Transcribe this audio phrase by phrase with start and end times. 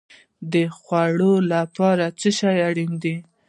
[0.53, 3.15] د خوړو لپاره څه شی اړین دی؟